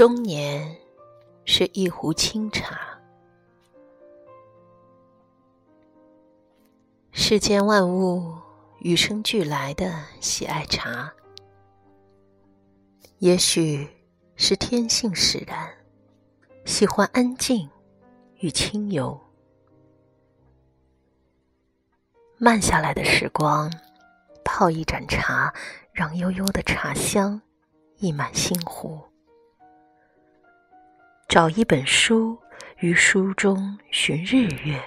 [0.00, 0.78] 中年
[1.44, 2.98] 是一壶清茶，
[7.12, 8.34] 世间万物
[8.78, 11.12] 与生俱来的喜爱茶，
[13.18, 13.86] 也许
[14.36, 15.70] 是天性使然，
[16.64, 17.68] 喜欢安静
[18.38, 19.20] 与清幽。
[22.38, 23.70] 慢下来的时光，
[24.46, 25.52] 泡一盏茶，
[25.92, 27.38] 让悠悠的茶香
[27.98, 28.98] 溢满心湖。
[31.30, 32.36] 找一本书，
[32.78, 34.80] 于书中寻日月；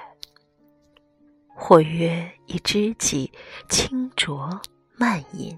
[1.56, 3.32] 或约一知己，
[3.70, 4.60] 轻酌
[4.98, 5.58] 慢饮，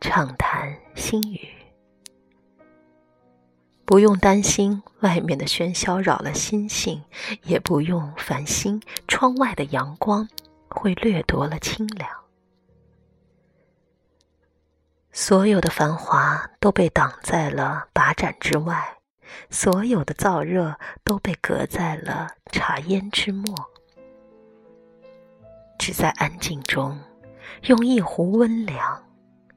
[0.00, 1.46] 畅谈心语。
[3.84, 7.04] 不用担心外面的喧嚣扰了心性，
[7.42, 10.26] 也不用烦心窗外的阳光
[10.70, 12.08] 会掠夺了清凉。
[15.12, 18.96] 所有的繁华都被挡在了把盏之外。
[19.50, 23.54] 所有的燥热都被隔在了茶烟之末，
[25.78, 26.98] 只在安静中，
[27.64, 29.04] 用一壶温凉，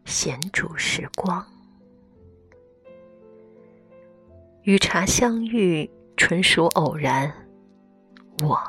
[0.06, 1.46] 闲煮时光。
[4.64, 7.32] 与茶相遇纯属偶然，
[8.44, 8.60] 我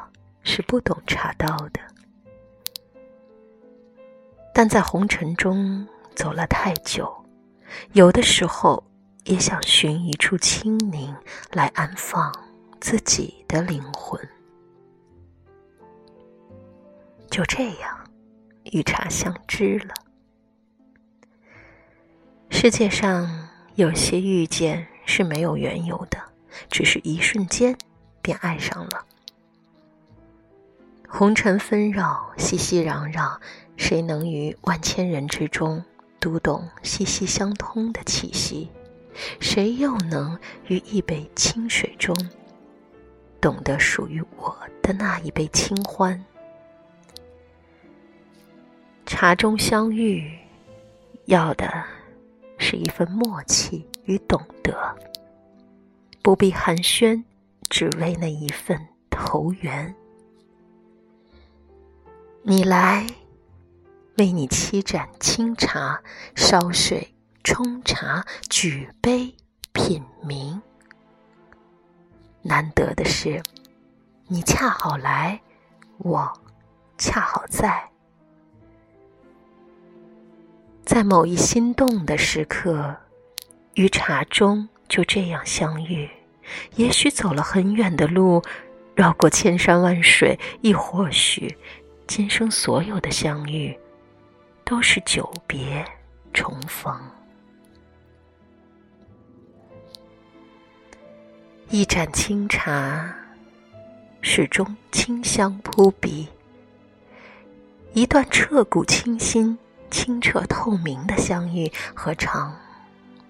[0.43, 1.81] 是不懂茶道的，
[4.55, 7.13] 但在红尘中走了太久，
[7.93, 8.86] 有的时候。
[9.27, 11.15] 也想寻一处清宁，
[11.53, 12.33] 来安放
[12.81, 14.21] 自己的灵魂。
[17.29, 18.09] 就这样，
[18.71, 19.95] 与茶相知了。
[22.51, 26.19] 世界上有些遇见是没有缘由的，
[26.71, 27.77] 只是一瞬间
[28.23, 29.05] 便爱上了。
[31.09, 33.37] 红尘纷扰，熙熙攘攘，
[33.77, 35.85] 谁能于万千人之中
[36.21, 38.71] 读懂息息相通的气息？
[39.41, 42.15] 谁又能于一杯清水中，
[43.41, 46.25] 懂得属于我的那一杯清欢？
[49.05, 50.37] 茶中相遇，
[51.27, 51.85] 要的
[52.59, 54.97] 是一份默契与懂得，
[56.23, 57.23] 不必寒暄，
[57.69, 58.79] 只为那一份
[59.09, 59.95] 投缘。
[62.43, 63.07] 你来，
[64.19, 66.03] 为你沏盏清茶，
[66.35, 67.16] 烧水。
[67.47, 69.33] 冲茶，举杯
[69.73, 70.61] 品茗。
[72.43, 73.41] 难得的是，
[74.27, 75.41] 你恰好来，
[75.99, 76.41] 我
[76.99, 77.89] 恰好在，
[80.85, 82.97] 在某一心动的时刻，
[83.75, 86.11] 与茶中就这样相遇。
[86.75, 88.43] 也许走了很远的路，
[88.97, 91.57] 绕过千山万水，亦或许，
[92.09, 93.79] 今生所有的相遇，
[94.65, 95.85] 都是久别
[96.35, 96.93] 重逢。
[101.69, 103.13] 一盏清茶，
[104.21, 106.29] 始终清香扑鼻。
[107.93, 109.59] 一段彻骨清新、
[109.91, 112.57] 清澈透明的相遇，何尝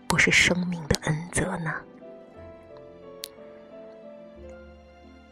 [0.07, 1.73] 不是生命的恩泽呢？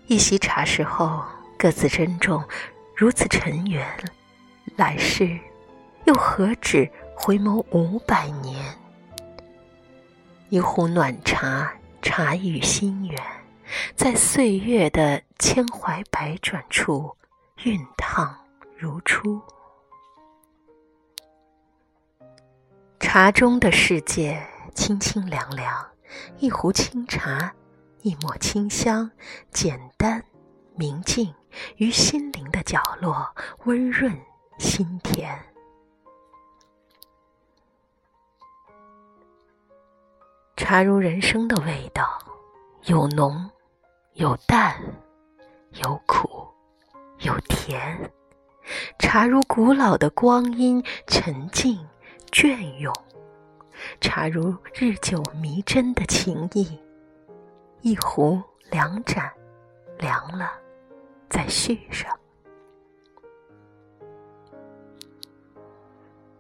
[0.07, 1.23] 一席茶时后，
[1.59, 2.43] 各自珍重，
[2.97, 3.87] 如此尘缘，
[4.77, 5.39] 来世
[6.07, 8.59] 又何止回眸五百年？
[10.49, 11.71] 一壶暖茶。
[12.05, 13.19] 茶语心远，
[13.97, 17.17] 在岁月的千怀百转处
[17.57, 18.39] 熨烫
[18.77, 19.41] 如初。
[23.01, 24.39] 茶中的世界
[24.75, 25.91] 清清凉凉，
[26.39, 27.51] 一壶清茶，
[28.03, 29.11] 一抹清香，
[29.51, 30.23] 简单
[30.77, 31.35] 明净，
[31.79, 33.35] 于心灵的角落
[33.65, 34.15] 温润
[34.59, 35.37] 心田。
[40.57, 42.19] 茶如人生的味道，
[42.85, 43.51] 有浓，
[44.13, 44.81] 有淡，
[45.83, 46.29] 有苦，
[47.19, 47.99] 有甜。
[48.99, 51.85] 茶如古老的光阴，沉静
[52.31, 52.95] 隽永。
[54.01, 56.79] 茶如日久弥真的情谊，
[57.81, 58.41] 一壶
[58.71, 59.31] 两盏，
[59.99, 60.53] 凉了
[61.29, 62.17] 再续上。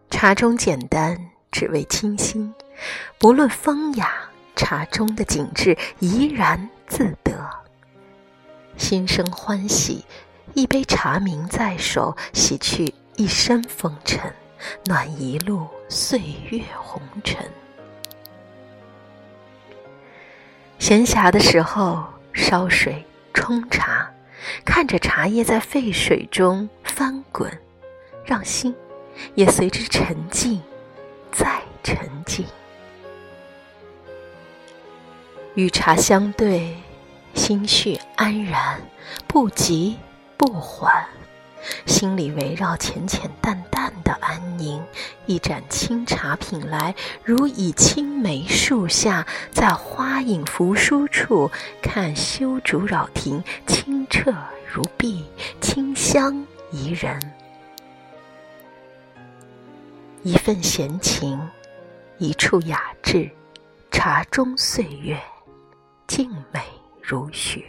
[0.09, 1.34] 茶中简单。
[1.55, 2.53] 只为清新，
[3.17, 7.33] 不论风雅，茶中的景致怡然自得。
[8.77, 10.05] 心生欢喜，
[10.55, 14.35] 一杯茶茗在手，洗去一身风尘，
[14.87, 16.21] 暖一路岁
[16.51, 17.49] 月红尘。
[20.81, 22.03] 闲暇的时候，
[22.33, 24.11] 烧水冲茶，
[24.65, 27.49] 看着茶叶在沸水中翻滚，
[28.25, 28.75] 让心
[29.37, 30.61] 也随之沉静。
[31.35, 32.47] 再沉静，
[35.57, 36.77] 与茶相对，
[37.35, 38.81] 心绪安然，
[39.27, 39.99] 不急
[40.37, 41.05] 不缓，
[41.87, 44.81] 心里围绕浅浅淡淡的安宁。
[45.27, 46.95] 一盏清茶品来，
[47.25, 51.51] 如倚青梅树下，在花影扶疏处
[51.83, 54.33] 看修竹扰庭，清澈
[54.73, 55.25] 如碧，
[55.61, 57.21] 清香宜人。
[60.25, 61.39] 一份闲情，
[62.17, 63.31] 一处雅致，
[63.91, 65.21] 茶中岁月。
[66.07, 66.63] 静美
[67.03, 67.67] 如许，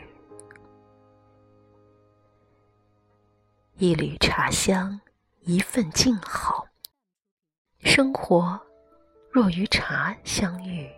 [3.77, 4.97] 一缕茶香，
[5.41, 6.65] 一份静好。
[7.79, 8.57] 生活
[9.29, 10.89] 若与茶相遇，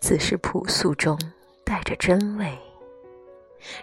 [0.00, 1.16] 自是朴素中
[1.64, 2.58] 带着真味。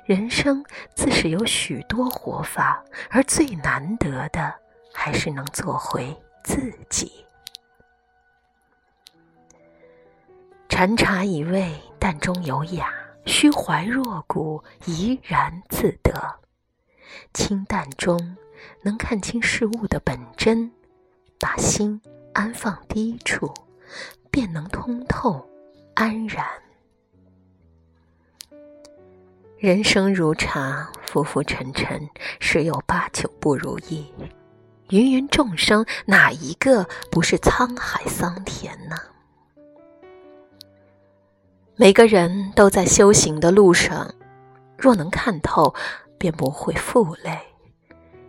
[0.06, 0.62] 人生
[0.94, 4.54] 自是有许多活法，而最难得的，
[4.94, 6.14] 还是能做回
[6.48, 7.12] 自己。
[10.70, 12.90] 禅茶一味，淡中有雅，
[13.26, 16.40] 虚怀若谷，怡然自得。
[17.34, 18.38] 清淡中
[18.82, 20.72] 能看清事物的本真，
[21.38, 22.02] 把心
[22.34, 23.54] 安放低处，
[24.32, 25.46] 便能通透
[25.96, 26.48] 安然。
[29.58, 32.10] 人生如茶，浮浮沉沉，
[32.40, 34.14] 十有八九不如意。
[34.90, 38.96] 芸芸众生，哪一个不是沧海桑田呢？
[41.76, 44.14] 每个人都在修行的路上，
[44.78, 45.76] 若能看透，
[46.18, 47.38] 便不会负累。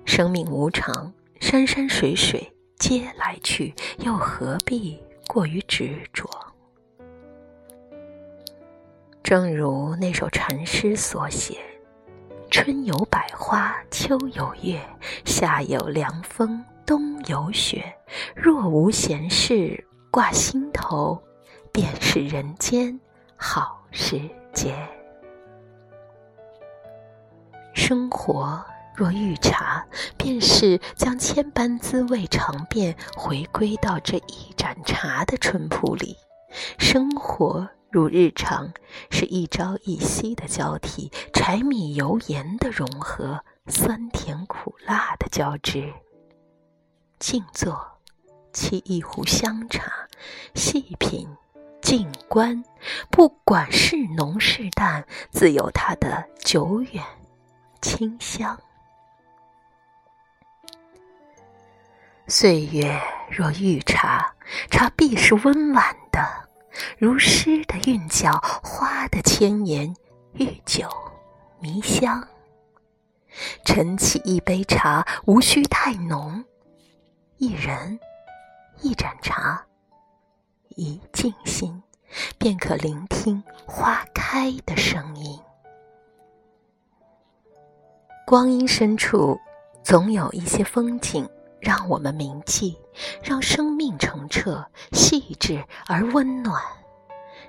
[0.05, 6.29] 生命无常，山山水水皆来去，又何必过于执着？
[9.23, 11.59] 正如那首禅诗所写
[12.61, 14.85] ：“春有百花，秋有月，
[15.25, 17.95] 夏有凉风，冬有雪。
[18.35, 21.23] 若无闲事挂心头，
[21.71, 22.99] 便是人间。”
[23.39, 24.21] 好时
[24.53, 24.75] 节，
[27.73, 28.61] 生活
[28.93, 36.17] 若遇茶，便是将千般滋味尝遍，回归到这一盏茶的淳朴里。
[36.77, 38.73] 生活如日常，
[39.11, 45.93] 是一朝一夕的交替，柴米油盐的融合，酸甜苦辣的交织。
[47.19, 47.81] 静坐，
[48.53, 49.91] 沏一壶香茶，
[50.55, 51.29] 细品。
[51.81, 52.63] 静观，
[53.09, 57.03] 不管是浓是淡，自有它的久远
[57.81, 58.59] 清香。
[62.27, 63.01] 岁月
[63.31, 64.35] 若遇茶，
[64.71, 66.48] 茶必是温婉的，
[66.99, 68.33] 如诗的韵脚，
[68.63, 69.95] 花的千言，
[70.35, 70.89] 遇酒
[71.61, 72.27] 迷香。
[73.65, 76.45] 盛起一杯茶，无需太浓，
[77.37, 77.99] 一人
[78.81, 79.65] 一盏茶。
[80.71, 81.83] 一静心，
[82.39, 85.39] 便可聆听花开的声音。
[88.27, 89.39] 光阴深处，
[89.83, 91.29] 总有一些风景
[91.61, 92.79] 让我们铭记，
[93.23, 96.63] 让生命澄澈、细致而温暖。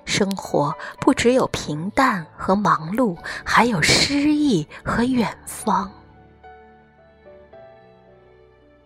[0.04, 5.90] 生活不只有平淡和忙碌，还有诗意和远方。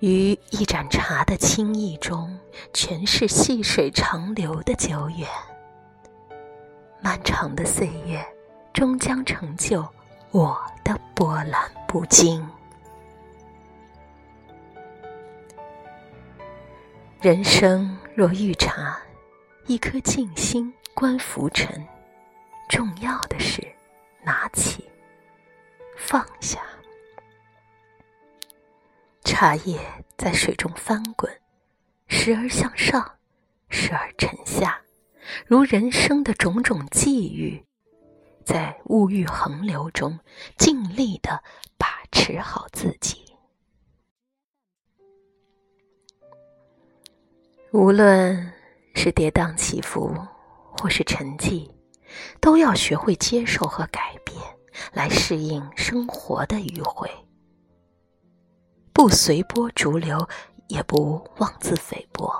[0.00, 2.38] 于一盏茶的清意中，
[2.74, 5.26] 全是细水长流的久远。
[7.00, 8.22] 漫长的岁月，
[8.72, 9.86] 终将成就
[10.30, 12.46] 我的波澜不惊。
[17.24, 19.00] 人生若遇茶，
[19.64, 21.82] 一颗静心观浮沉。
[22.68, 23.66] 重要的是，
[24.22, 24.84] 拿起，
[25.96, 26.60] 放下。
[29.24, 29.80] 茶叶
[30.18, 31.32] 在水中翻滚，
[32.08, 33.02] 时而向上，
[33.70, 34.78] 时而沉下，
[35.46, 37.64] 如人生的种种际遇，
[38.44, 40.20] 在物欲横流中，
[40.58, 41.42] 尽力的
[41.78, 43.23] 把持好自己。
[47.74, 48.52] 无论
[48.94, 50.16] 是跌宕起伏，
[50.78, 51.68] 或是沉寂，
[52.40, 54.40] 都要学会接受和改变，
[54.92, 57.10] 来适应生活的迂回。
[58.92, 60.16] 不随波逐流，
[60.68, 62.32] 也不妄自菲薄，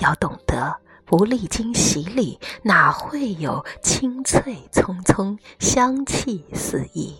[0.00, 0.76] 要懂得
[1.06, 7.16] 不历经洗礼，哪会有清脆葱葱、香气四溢？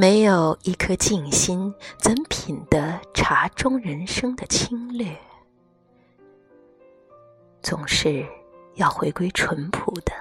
[0.00, 5.16] 没有一颗静心，怎品得茶中人生的清冽？
[7.64, 8.24] 总是
[8.76, 10.12] 要回归淳朴的，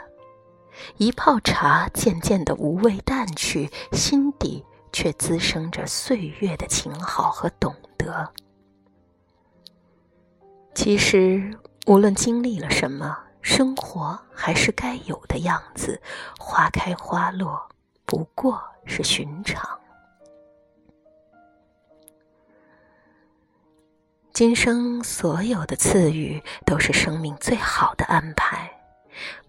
[0.97, 4.65] 一泡茶，渐渐的无味淡去，心底。
[4.93, 8.27] 却滋生着岁月的情好和懂得。
[10.73, 11.55] 其实，
[11.85, 16.01] 无论经历了什么，生活还是该有的样子，
[16.39, 17.69] 花开花落
[18.07, 19.77] 不过是寻常。
[24.31, 28.71] 今生所有的赐予，都是生命最好的安排。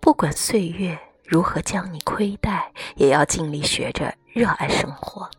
[0.00, 5.30] 不管岁月如何将你亏待，也要尽力学着热爱生活。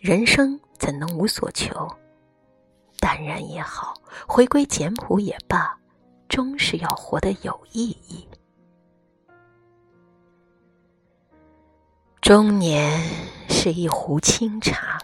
[0.00, 1.88] 人生怎能无所求？
[2.98, 3.94] 淡然也好，
[4.26, 5.78] 回归简朴也罢，
[6.28, 8.26] 终是要活得有意义。
[12.28, 13.00] 中年
[13.48, 14.98] 是一壶清茶。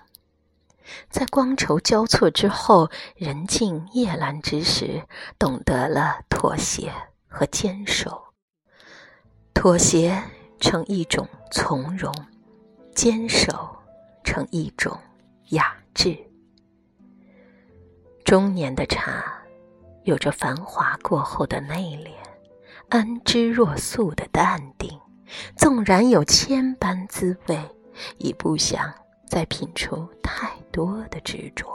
[1.08, 5.02] 在光筹交错之后，人静夜阑之时，
[5.38, 6.92] 懂得了妥协
[7.26, 8.24] 和坚守。
[9.54, 10.22] 妥协
[10.60, 12.14] 成一种从容，
[12.94, 13.74] 坚守
[14.22, 14.94] 成一种
[15.48, 16.14] 雅致。
[18.22, 19.24] 中年的茶，
[20.02, 22.10] 有着繁华过后的内敛，
[22.90, 25.00] 安之若素的淡定。
[25.56, 27.58] 纵然有千般滋味，
[28.18, 28.92] 已不想。
[29.26, 31.66] 再品出太多的执着，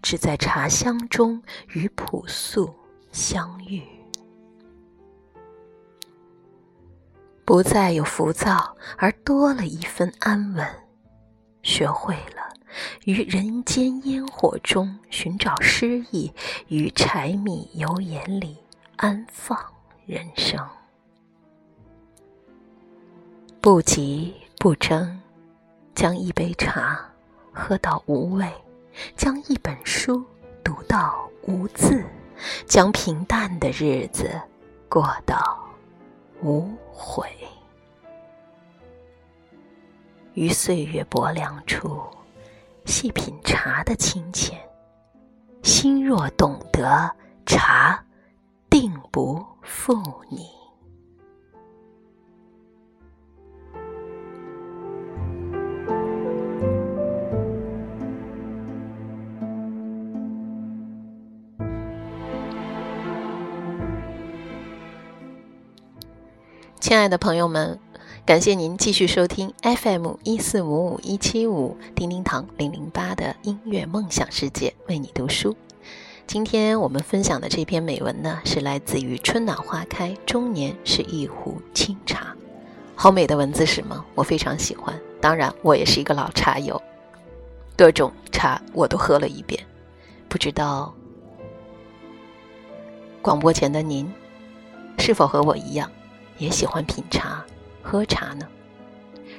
[0.00, 1.42] 只在茶香中
[1.74, 2.72] 与朴素
[3.12, 3.82] 相遇，
[7.44, 10.66] 不再有浮躁，而多了一份安稳。
[11.62, 12.48] 学会了
[13.04, 16.32] 于人间烟火中寻找诗意，
[16.68, 18.56] 于柴米油盐里
[18.96, 19.58] 安放
[20.06, 20.66] 人生。
[23.60, 25.20] 不急不争。
[25.94, 26.98] 将一杯茶
[27.52, 28.50] 喝到无味，
[29.16, 30.24] 将一本书
[30.64, 32.02] 读到无字，
[32.66, 34.40] 将平淡的日子
[34.88, 35.62] 过到
[36.42, 37.28] 无悔。
[40.32, 42.02] 于岁月薄凉处，
[42.86, 44.58] 细品茶的清浅，
[45.62, 47.14] 心若懂得，
[47.44, 48.02] 茶
[48.70, 50.00] 定不负
[50.30, 50.59] 你。
[66.90, 67.78] 亲爱的朋友们，
[68.26, 75.56] 感谢您继续收听 FM 一四五五一七五叮叮堂零零八的音乐梦想世界，为你读书。
[76.26, 82.34] 今天我们分享的这篇美文呢，是来自于春暖花开，中年是一壶清茶。
[82.96, 84.04] 好美的文字是吗？
[84.16, 85.00] 我非常喜欢。
[85.20, 86.82] 当然，我也是一个老茶友，
[87.76, 89.64] 各种茶我都喝了一遍。
[90.28, 90.92] 不知道
[93.22, 94.12] 广播前的您，
[94.98, 95.88] 是否和我一样？
[96.40, 97.44] 也喜欢品茶、
[97.82, 98.48] 喝茶呢。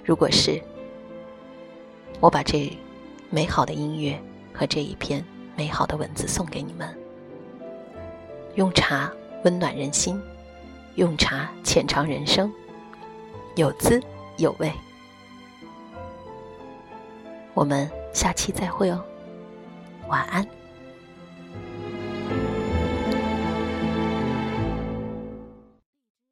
[0.05, 0.62] 如果是，
[2.20, 2.72] 我把这
[3.31, 4.22] 美好的音乐
[4.53, 5.25] 和这一篇
[5.58, 6.96] 美好的文字送给你们。
[8.53, 9.12] 用茶
[9.43, 10.22] 温暖人心，
[10.93, 12.53] 用茶浅尝人生，
[13.55, 14.00] 有滋
[14.38, 14.72] 有味。
[17.55, 19.03] 我们下期再会哦，
[20.08, 20.46] 晚安。